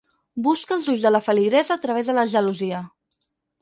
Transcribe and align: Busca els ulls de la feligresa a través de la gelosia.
Busca 0.47 0.75
els 0.77 0.87
ulls 0.93 1.05
de 1.05 1.13
la 1.13 1.23
feligresa 1.27 1.77
a 1.77 1.81
través 1.87 2.13
de 2.13 2.19
la 2.21 2.29
gelosia. 2.37 2.85